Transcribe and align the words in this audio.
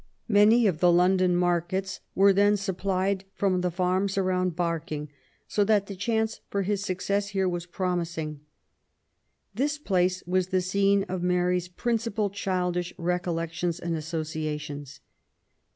Many 0.27 0.65
of 0.65 0.79
the 0.79 0.91
London 0.91 1.35
markets 1.35 1.99
were 2.15 2.33
then 2.33 2.57
supplied 2.57 3.23
from 3.35 3.61
the 3.61 3.69
farms 3.69 4.17
around 4.17 4.55
Barking, 4.55 5.09
so 5.47 5.63
that 5.63 5.85
the 5.85 5.95
chance 5.95 6.39
for 6.49 6.63
his 6.63 6.83
success 6.83 7.27
here 7.27 7.47
was 7.47 7.67
promising. 7.67 8.39
This 9.53 9.77
place 9.77 10.23
was 10.25 10.47
the 10.47 10.59
scene 10.61 11.03
of 11.07 11.21
Mary's 11.21 11.67
principal 11.67 12.31
childish 12.31 12.95
recollections 12.97 13.79
and 13.79 13.95
associations. 13.95 15.01